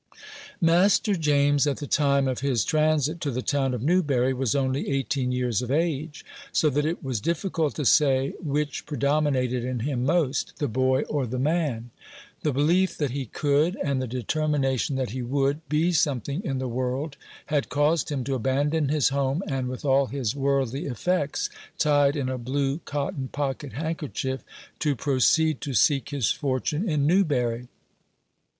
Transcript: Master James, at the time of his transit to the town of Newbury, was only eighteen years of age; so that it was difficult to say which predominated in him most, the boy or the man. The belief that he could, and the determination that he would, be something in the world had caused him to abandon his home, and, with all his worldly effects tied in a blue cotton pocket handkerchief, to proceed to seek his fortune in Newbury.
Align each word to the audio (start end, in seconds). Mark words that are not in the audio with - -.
Master 0.59 1.13
James, 1.15 1.67
at 1.67 1.77
the 1.77 1.85
time 1.85 2.27
of 2.27 2.39
his 2.39 2.65
transit 2.65 3.21
to 3.21 3.29
the 3.29 3.43
town 3.43 3.75
of 3.75 3.83
Newbury, 3.83 4.33
was 4.33 4.55
only 4.55 4.89
eighteen 4.89 5.31
years 5.31 5.61
of 5.61 5.69
age; 5.69 6.25
so 6.51 6.71
that 6.71 6.87
it 6.87 7.03
was 7.03 7.21
difficult 7.21 7.75
to 7.75 7.85
say 7.85 8.33
which 8.41 8.87
predominated 8.87 9.63
in 9.63 9.81
him 9.81 10.03
most, 10.03 10.57
the 10.57 10.67
boy 10.67 11.01
or 11.03 11.27
the 11.27 11.37
man. 11.37 11.91
The 12.41 12.51
belief 12.51 12.97
that 12.97 13.11
he 13.11 13.27
could, 13.27 13.77
and 13.83 14.01
the 14.01 14.07
determination 14.07 14.95
that 14.95 15.11
he 15.11 15.21
would, 15.21 15.61
be 15.69 15.91
something 15.91 16.41
in 16.43 16.57
the 16.57 16.67
world 16.67 17.15
had 17.45 17.69
caused 17.69 18.09
him 18.11 18.23
to 18.23 18.33
abandon 18.33 18.89
his 18.89 19.09
home, 19.09 19.43
and, 19.45 19.67
with 19.69 19.85
all 19.85 20.07
his 20.07 20.35
worldly 20.35 20.87
effects 20.87 21.47
tied 21.77 22.15
in 22.15 22.27
a 22.27 22.39
blue 22.39 22.79
cotton 22.85 23.27
pocket 23.27 23.73
handkerchief, 23.73 24.43
to 24.79 24.95
proceed 24.95 25.61
to 25.61 25.75
seek 25.75 26.09
his 26.09 26.31
fortune 26.31 26.89
in 26.89 27.05
Newbury. 27.05 27.67